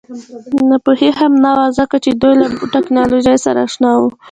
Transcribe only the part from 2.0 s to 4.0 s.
چې دوی له ټکنالوژۍ سره اشنا